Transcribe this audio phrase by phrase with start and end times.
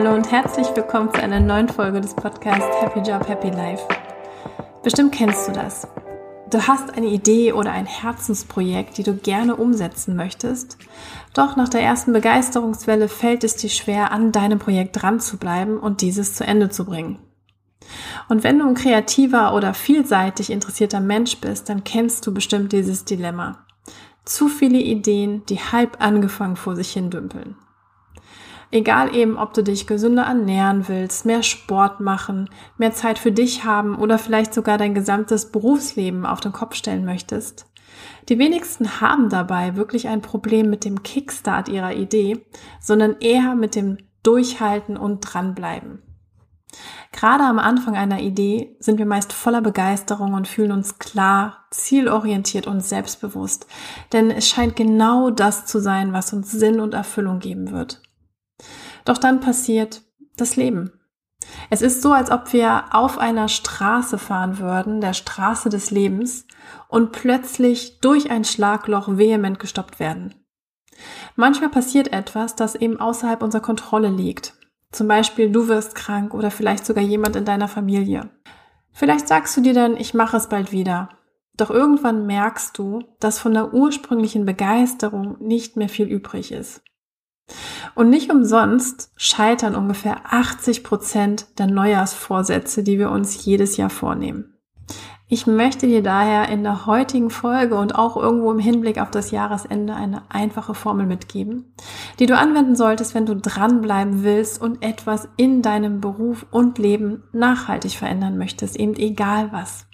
[0.00, 3.82] Hallo und herzlich willkommen zu einer neuen Folge des Podcasts Happy Job, Happy Life.
[4.84, 5.88] Bestimmt kennst du das.
[6.52, 10.78] Du hast eine Idee oder ein Herzensprojekt, die du gerne umsetzen möchtest,
[11.34, 15.80] doch nach der ersten Begeisterungswelle fällt es dir schwer, an deinem Projekt dran zu bleiben
[15.80, 17.18] und dieses zu Ende zu bringen.
[18.28, 23.04] Und wenn du ein kreativer oder vielseitig interessierter Mensch bist, dann kennst du bestimmt dieses
[23.04, 23.66] Dilemma.
[24.24, 27.56] Zu viele Ideen, die halb angefangen vor sich hin dümpeln.
[28.70, 33.64] Egal eben, ob du dich gesünder ernähren willst, mehr Sport machen, mehr Zeit für dich
[33.64, 37.66] haben oder vielleicht sogar dein gesamtes Berufsleben auf den Kopf stellen möchtest.
[38.28, 42.44] Die wenigsten haben dabei wirklich ein Problem mit dem Kickstart ihrer Idee,
[42.78, 46.02] sondern eher mit dem Durchhalten und dranbleiben.
[47.12, 52.66] Gerade am Anfang einer Idee sind wir meist voller Begeisterung und fühlen uns klar, zielorientiert
[52.66, 53.66] und selbstbewusst,
[54.12, 58.02] denn es scheint genau das zu sein, was uns Sinn und Erfüllung geben wird.
[59.08, 60.02] Doch dann passiert
[60.36, 60.92] das Leben.
[61.70, 66.46] Es ist so, als ob wir auf einer Straße fahren würden, der Straße des Lebens,
[66.88, 70.34] und plötzlich durch ein Schlagloch vehement gestoppt werden.
[71.36, 74.52] Manchmal passiert etwas, das eben außerhalb unserer Kontrolle liegt.
[74.92, 78.28] Zum Beispiel du wirst krank oder vielleicht sogar jemand in deiner Familie.
[78.92, 81.08] Vielleicht sagst du dir dann, ich mache es bald wieder.
[81.56, 86.82] Doch irgendwann merkst du, dass von der ursprünglichen Begeisterung nicht mehr viel übrig ist.
[87.94, 94.54] Und nicht umsonst scheitern ungefähr 80 Prozent der Neujahrsvorsätze, die wir uns jedes Jahr vornehmen.
[95.30, 99.30] Ich möchte dir daher in der heutigen Folge und auch irgendwo im Hinblick auf das
[99.30, 101.74] Jahresende eine einfache Formel mitgeben,
[102.18, 107.24] die du anwenden solltest, wenn du dranbleiben willst und etwas in deinem Beruf und Leben
[107.32, 109.87] nachhaltig verändern möchtest, eben egal was.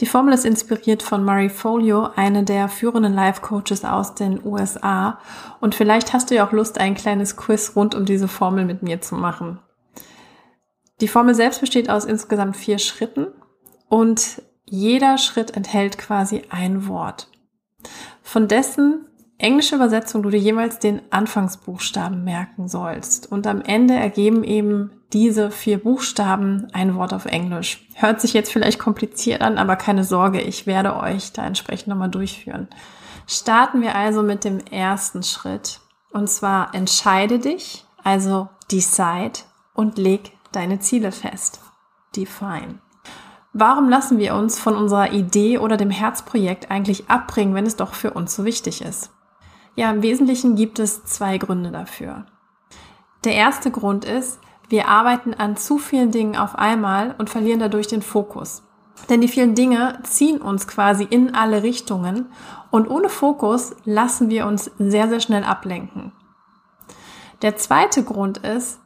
[0.00, 5.18] Die Formel ist inspiriert von Murray Folio, eine der führenden Life Coaches aus den USA.
[5.60, 8.82] Und vielleicht hast du ja auch Lust, ein kleines Quiz rund um diese Formel mit
[8.82, 9.58] mir zu machen.
[11.00, 13.28] Die Formel selbst besteht aus insgesamt vier Schritten
[13.88, 17.28] und jeder Schritt enthält quasi ein Wort.
[18.22, 19.06] Von dessen
[19.40, 23.30] englische Übersetzung du dir jeweils den Anfangsbuchstaben merken sollst.
[23.30, 27.86] Und am Ende ergeben eben diese vier Buchstaben ein Wort auf Englisch.
[27.94, 32.10] Hört sich jetzt vielleicht kompliziert an, aber keine Sorge, ich werde euch da entsprechend nochmal
[32.10, 32.68] durchführen.
[33.26, 35.80] Starten wir also mit dem ersten Schritt.
[36.12, 39.40] Und zwar entscheide dich, also decide
[39.74, 41.60] und leg deine Ziele fest.
[42.16, 42.80] Define.
[43.52, 47.94] Warum lassen wir uns von unserer Idee oder dem Herzprojekt eigentlich abbringen, wenn es doch
[47.94, 49.10] für uns so wichtig ist?
[49.74, 52.26] Ja, im Wesentlichen gibt es zwei Gründe dafür.
[53.24, 57.88] Der erste Grund ist, wir arbeiten an zu vielen Dingen auf einmal und verlieren dadurch
[57.88, 58.62] den Fokus.
[59.08, 62.26] Denn die vielen Dinge ziehen uns quasi in alle Richtungen
[62.70, 66.12] und ohne Fokus lassen wir uns sehr, sehr schnell ablenken.
[67.42, 68.78] Der zweite Grund ist,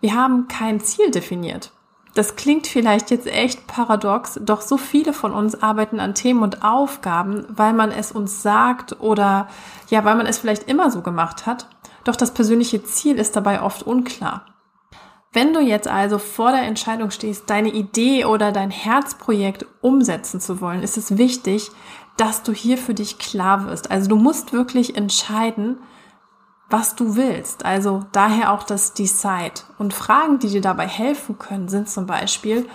[0.00, 1.72] wir haben kein Ziel definiert.
[2.14, 6.64] Das klingt vielleicht jetzt echt paradox, doch so viele von uns arbeiten an Themen und
[6.64, 9.48] Aufgaben, weil man es uns sagt oder
[9.88, 11.68] ja, weil man es vielleicht immer so gemacht hat.
[12.04, 14.46] Doch das persönliche Ziel ist dabei oft unklar.
[15.38, 20.60] Wenn du jetzt also vor der Entscheidung stehst, deine Idee oder dein Herzprojekt umsetzen zu
[20.60, 21.70] wollen, ist es wichtig,
[22.16, 23.88] dass du hier für dich klar wirst.
[23.88, 25.78] Also du musst wirklich entscheiden,
[26.68, 27.64] was du willst.
[27.64, 29.62] Also daher auch das Decide.
[29.78, 32.66] Und Fragen, die dir dabei helfen können, sind zum Beispiel,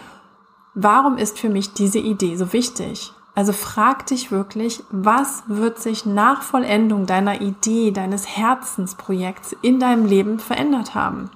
[0.74, 3.12] warum ist für mich diese Idee so wichtig?
[3.36, 10.06] Also frag dich wirklich, was wird sich nach Vollendung deiner Idee, deines Herzensprojekts in deinem
[10.06, 11.30] Leben verändert haben?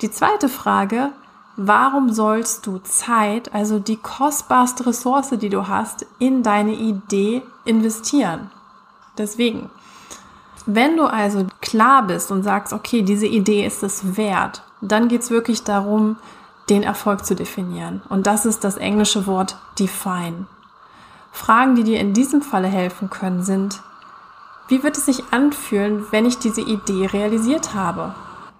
[0.00, 1.10] Die zweite Frage,
[1.56, 8.50] warum sollst du Zeit, also die kostbarste Ressource, die du hast, in deine Idee investieren?
[9.16, 9.70] Deswegen,
[10.66, 15.30] wenn du also klar bist und sagst, okay, diese Idee ist es wert, dann geht's
[15.30, 16.16] wirklich darum,
[16.68, 18.02] den Erfolg zu definieren.
[18.08, 20.46] Und das ist das englische Wort define.
[21.30, 23.82] Fragen, die dir in diesem Falle helfen können, sind,
[24.68, 28.14] wie wird es sich anfühlen, wenn ich diese Idee realisiert habe?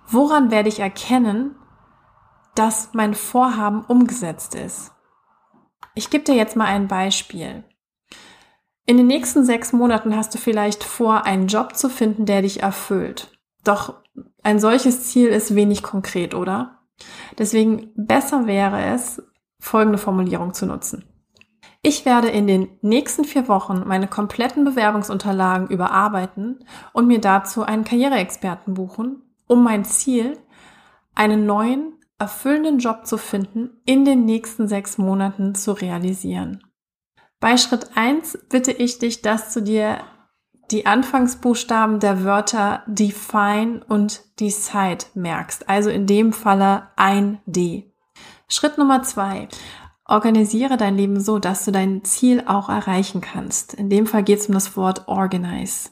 [0.06, 1.56] Woran werde ich erkennen,
[2.54, 4.92] dass mein Vorhaben umgesetzt ist?
[5.94, 7.64] Ich gebe dir jetzt mal ein Beispiel.
[8.86, 12.62] In den nächsten sechs Monaten hast du vielleicht vor, einen Job zu finden, der dich
[12.62, 13.38] erfüllt.
[13.64, 14.02] Doch
[14.42, 16.80] ein solches Ziel ist wenig konkret, oder?
[17.38, 19.22] Deswegen besser wäre es,
[19.58, 21.04] folgende Formulierung zu nutzen.
[21.82, 27.84] Ich werde in den nächsten vier Wochen meine kompletten Bewerbungsunterlagen überarbeiten und mir dazu einen
[27.84, 30.38] Karriereexperten buchen, um mein Ziel,
[31.14, 36.62] einen neuen, erfüllenden Job zu finden, in den nächsten sechs Monaten zu realisieren.
[37.40, 39.98] Bei Schritt eins bitte ich dich, dass du dir
[40.70, 45.68] die Anfangsbuchstaben der Wörter define und decide merkst.
[45.68, 47.92] Also in dem Falle ein D.
[48.48, 49.48] Schritt Nummer zwei.
[50.06, 53.74] Organisiere dein Leben so, dass du dein Ziel auch erreichen kannst.
[53.74, 55.90] In dem Fall geht es um das Wort organize.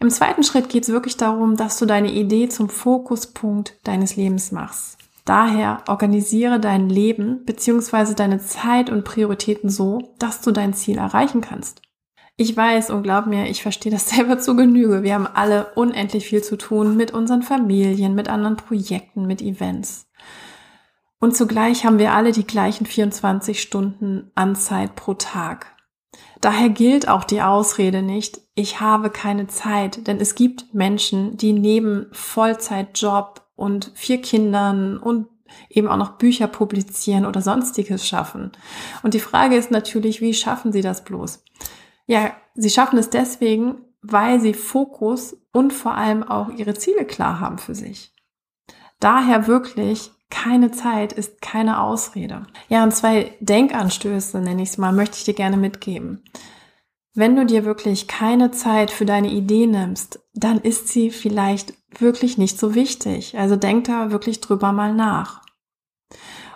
[0.00, 4.52] Im zweiten Schritt geht es wirklich darum, dass du deine Idee zum Fokuspunkt deines Lebens
[4.52, 4.98] machst.
[5.24, 8.14] Daher organisiere dein Leben bzw.
[8.14, 11.80] deine Zeit und Prioritäten so, dass du dein Ziel erreichen kannst.
[12.36, 15.02] Ich weiß und glaub mir, ich verstehe das selber zu Genüge.
[15.02, 20.10] Wir haben alle unendlich viel zu tun mit unseren Familien, mit anderen Projekten, mit Events.
[21.20, 25.73] Und zugleich haben wir alle die gleichen 24 Stunden Anzeit pro Tag.
[26.40, 31.52] Daher gilt auch die Ausrede nicht, ich habe keine Zeit, denn es gibt Menschen, die
[31.52, 35.26] neben Vollzeitjob und vier Kindern und
[35.68, 38.52] eben auch noch Bücher publizieren oder sonstiges schaffen.
[39.02, 41.44] Und die Frage ist natürlich, wie schaffen sie das bloß?
[42.06, 47.40] Ja, sie schaffen es deswegen, weil sie Fokus und vor allem auch ihre Ziele klar
[47.40, 48.12] haben für sich.
[49.00, 52.46] Daher wirklich keine Zeit ist keine Ausrede.
[52.68, 56.24] Ja, und zwei Denkanstöße, nenne ich es mal, möchte ich dir gerne mitgeben.
[57.14, 62.36] Wenn du dir wirklich keine Zeit für deine Idee nimmst, dann ist sie vielleicht wirklich
[62.36, 63.38] nicht so wichtig.
[63.38, 65.40] Also denk da wirklich drüber mal nach.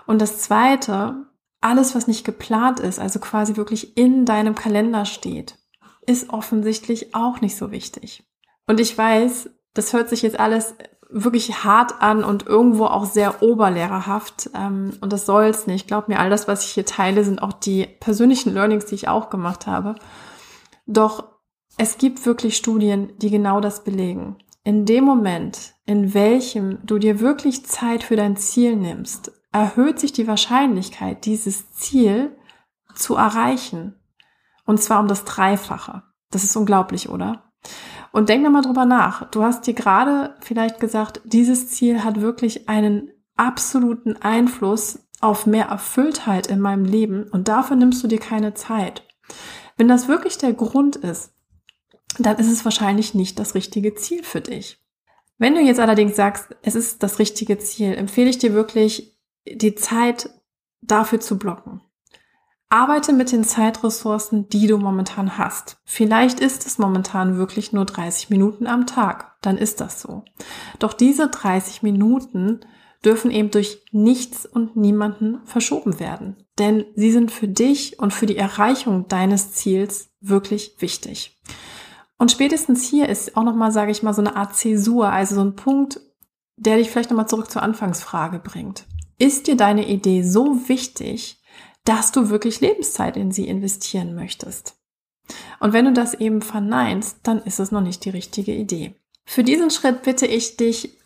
[0.07, 1.27] Und das zweite,
[1.61, 5.57] alles, was nicht geplant ist, also quasi wirklich in deinem Kalender steht,
[6.05, 8.25] ist offensichtlich auch nicht so wichtig.
[8.67, 10.75] Und ich weiß, das hört sich jetzt alles
[11.11, 14.51] wirklich hart an und irgendwo auch sehr oberlehrerhaft.
[14.55, 15.87] Ähm, und das soll's nicht.
[15.87, 19.09] Glaub mir, all das, was ich hier teile, sind auch die persönlichen Learnings, die ich
[19.09, 19.95] auch gemacht habe.
[20.87, 21.25] Doch
[21.77, 24.37] es gibt wirklich Studien, die genau das belegen.
[24.65, 30.13] In dem Moment, in welchem du dir wirklich Zeit für dein Ziel nimmst, erhöht sich
[30.13, 32.37] die Wahrscheinlichkeit, dieses Ziel
[32.95, 33.95] zu erreichen.
[34.67, 36.03] Und zwar um das Dreifache.
[36.31, 37.51] Das ist unglaublich, oder?
[38.13, 39.31] Und denk mal drüber nach.
[39.31, 45.67] Du hast dir gerade vielleicht gesagt, dieses Ziel hat wirklich einen absoluten Einfluss auf mehr
[45.67, 49.03] Erfülltheit in meinem Leben und dafür nimmst du dir keine Zeit.
[49.77, 51.33] Wenn das wirklich der Grund ist,
[52.19, 54.79] dann ist es wahrscheinlich nicht das richtige Ziel für dich.
[55.39, 59.17] Wenn du jetzt allerdings sagst, es ist das richtige Ziel, empfehle ich dir wirklich,
[59.47, 60.31] die Zeit
[60.81, 61.81] dafür zu blocken.
[62.71, 65.79] Arbeite mit den Zeitressourcen, die du momentan hast.
[65.85, 69.37] Vielleicht ist es momentan wirklich nur 30 Minuten am Tag.
[69.41, 70.25] Dann ist das so.
[70.79, 72.61] Doch diese 30 Minuten
[73.05, 76.37] dürfen eben durch nichts und niemanden verschoben werden.
[76.59, 81.41] Denn sie sind für dich und für die Erreichung deines Ziels wirklich wichtig.
[82.19, 85.43] Und spätestens hier ist auch nochmal, sage ich mal, so eine Art Zäsur, also so
[85.43, 86.01] ein Punkt,
[86.57, 88.85] der dich vielleicht nochmal zurück zur Anfangsfrage bringt.
[89.19, 91.38] Ist dir deine Idee so wichtig,
[91.89, 94.77] dass du wirklich Lebenszeit in sie investieren möchtest.
[95.59, 98.95] Und wenn du das eben verneinst, dann ist es noch nicht die richtige Idee.
[99.25, 100.99] Für diesen Schritt bitte ich dich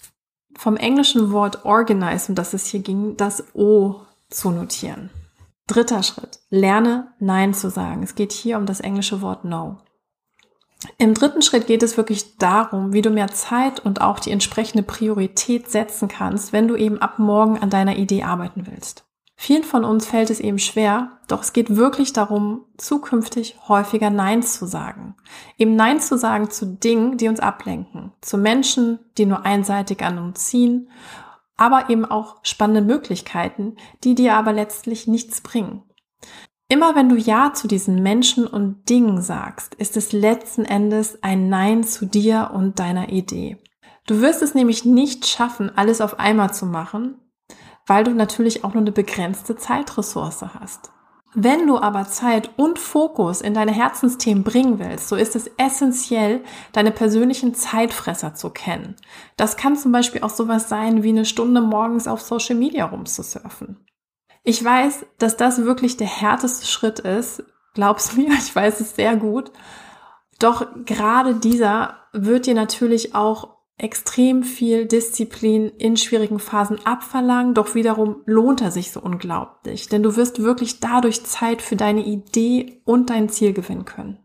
[0.59, 5.11] vom englischen Wort organize, um das es hier ging, das O zu notieren.
[5.69, 6.41] Dritter Schritt.
[6.51, 8.03] Lerne Nein zu sagen.
[8.03, 9.79] Es geht hier um das englische Wort No.
[10.99, 14.83] Im dritten Schritt geht es wirklich darum, wie du mehr Zeit und auch die entsprechende
[14.83, 19.05] Priorität setzen kannst, wenn du eben ab morgen an deiner Idee arbeiten willst.
[19.45, 24.45] Vielen von uns fällt es eben schwer, doch es geht wirklich darum, zukünftig häufiger Nein
[24.45, 25.17] zu sagen.
[25.59, 30.21] Eben Nein zu sagen zu Dingen, die uns ablenken, zu Menschen, die nur einseitig an
[30.21, 30.91] uns ziehen,
[31.57, 35.83] aber eben auch spannende Möglichkeiten, die dir aber letztlich nichts bringen.
[36.69, 41.49] Immer wenn du Ja zu diesen Menschen und Dingen sagst, ist es letzten Endes ein
[41.49, 43.57] Nein zu dir und deiner Idee.
[44.07, 47.17] Du wirst es nämlich nicht schaffen, alles auf einmal zu machen,
[47.87, 50.91] weil du natürlich auch nur eine begrenzte Zeitressource hast.
[51.35, 56.43] Wenn du aber Zeit und Fokus in deine Herzensthemen bringen willst, so ist es essentiell,
[56.73, 58.97] deine persönlichen Zeitfresser zu kennen.
[59.39, 63.79] Das kann zum Beispiel auch sowas sein, wie eine Stunde morgens auf Social Media rumzusurfen.
[64.45, 67.45] Ich weiß, dass das wirklich der härteste Schritt ist.
[67.73, 69.53] Glaub's mir, ich weiß es sehr gut.
[70.39, 77.75] Doch gerade dieser wird dir natürlich auch extrem viel Disziplin in schwierigen Phasen abverlangen, doch
[77.75, 82.81] wiederum lohnt er sich so unglaublich, denn du wirst wirklich dadurch Zeit für deine Idee
[82.85, 84.19] und dein Ziel gewinnen können.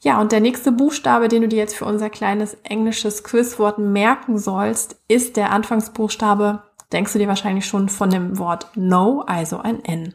[0.00, 4.38] Ja, und der nächste Buchstabe, den du dir jetzt für unser kleines englisches Quizwort merken
[4.38, 9.82] sollst, ist der Anfangsbuchstabe, denkst du dir wahrscheinlich schon von dem Wort No, also ein
[9.82, 10.14] N.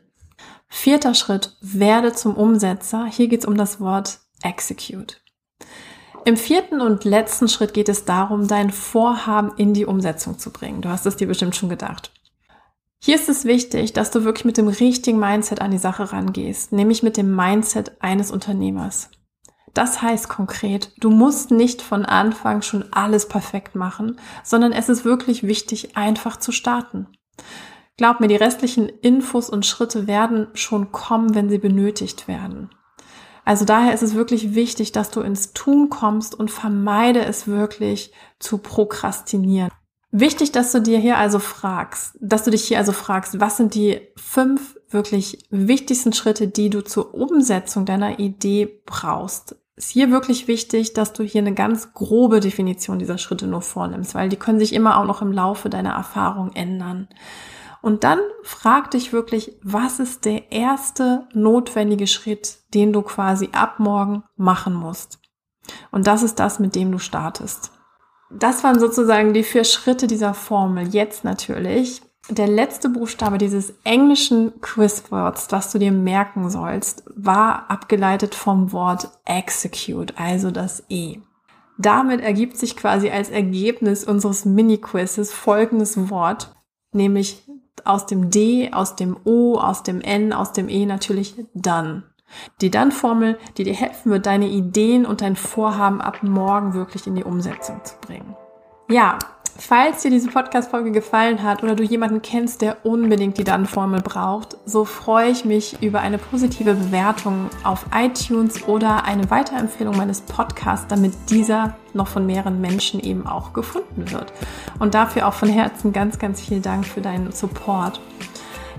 [0.67, 3.07] Vierter Schritt, werde zum Umsetzer.
[3.07, 5.19] Hier geht es um das Wort Execute.
[6.25, 10.81] Im vierten und letzten Schritt geht es darum, dein Vorhaben in die Umsetzung zu bringen.
[10.81, 12.11] Du hast es dir bestimmt schon gedacht.
[13.01, 16.73] Hier ist es wichtig, dass du wirklich mit dem richtigen Mindset an die Sache rangehst,
[16.73, 19.09] nämlich mit dem Mindset eines Unternehmers.
[19.73, 25.05] Das heißt konkret, du musst nicht von Anfang schon alles perfekt machen, sondern es ist
[25.05, 27.07] wirklich wichtig, einfach zu starten.
[27.95, 32.69] Glaub mir, die restlichen Infos und Schritte werden schon kommen, wenn sie benötigt werden.
[33.45, 38.11] Also daher ist es wirklich wichtig, dass du ins Tun kommst und vermeide es wirklich
[38.39, 39.71] zu prokrastinieren.
[40.11, 43.75] Wichtig, dass du dir hier also fragst, dass du dich hier also fragst, was sind
[43.75, 49.55] die fünf wirklich wichtigsten Schritte, die du zur Umsetzung deiner Idee brauchst.
[49.75, 54.15] Ist hier wirklich wichtig, dass du hier eine ganz grobe Definition dieser Schritte nur vornimmst,
[54.15, 57.07] weil die können sich immer auch noch im Laufe deiner Erfahrung ändern.
[57.81, 63.79] Und dann frag dich wirklich, was ist der erste notwendige Schritt, den du quasi ab
[63.79, 65.19] morgen machen musst.
[65.91, 67.71] Und das ist das, mit dem du startest.
[68.31, 70.87] Das waren sozusagen die vier Schritte dieser Formel.
[70.87, 78.35] Jetzt natürlich der letzte Buchstabe dieses englischen Quizworts, was du dir merken sollst, war abgeleitet
[78.35, 81.19] vom Wort execute, also das E.
[81.79, 86.53] Damit ergibt sich quasi als Ergebnis unseres Mini-Quizzes folgendes Wort,
[86.91, 87.48] nämlich
[87.85, 92.03] aus dem D, aus dem O, aus dem N, aus dem E natürlich done.
[92.61, 97.15] Die Dann-Formel, die dir helfen wird, deine Ideen und dein Vorhaben ab morgen wirklich in
[97.15, 98.35] die Umsetzung zu bringen.
[98.89, 99.17] Ja,
[99.59, 104.57] falls dir diese Podcast-Folge gefallen hat oder du jemanden kennst, der unbedingt die Dann-Formel braucht,
[104.65, 110.87] so freue ich mich über eine positive Bewertung auf iTunes oder eine Weiterempfehlung meines Podcasts,
[110.87, 114.31] damit dieser noch von mehreren Menschen eben auch gefunden wird.
[114.79, 117.99] Und dafür auch von Herzen ganz, ganz viel Dank für deinen Support.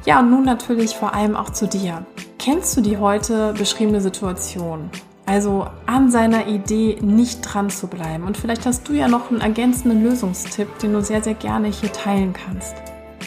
[0.07, 2.07] Ja, und nun natürlich vor allem auch zu dir.
[2.39, 4.91] Kennst du die heute beschriebene Situation?
[5.31, 8.25] Also an seiner Idee nicht dran zu bleiben.
[8.25, 11.93] Und vielleicht hast du ja noch einen ergänzenden Lösungstipp, den du sehr, sehr gerne hier
[11.93, 12.75] teilen kannst.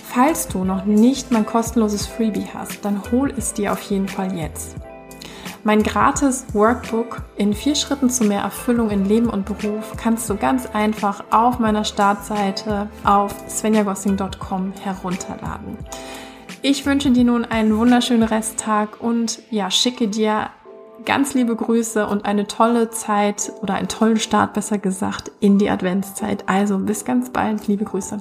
[0.10, 4.36] Falls du noch nicht mein kostenloses Freebie hast, dann hol es dir auf jeden Fall
[4.36, 4.76] jetzt.
[5.64, 10.36] Mein gratis Workbook in vier Schritten zu mehr Erfüllung in Leben und Beruf kannst du
[10.36, 15.78] ganz einfach auf meiner Startseite auf svenjagossing.com herunterladen.
[16.62, 20.50] Ich wünsche dir nun einen wunderschönen Resttag und ja, schicke dir
[21.06, 25.70] ganz liebe Grüße und eine tolle Zeit oder einen tollen Start besser gesagt in die
[25.70, 26.48] Adventszeit.
[26.48, 28.20] Also bis ganz bald, liebe Grüße.